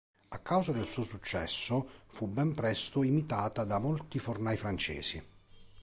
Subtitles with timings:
[0.29, 5.23] A causa del suo successo fu ben presto imitata da molti fornai francesi.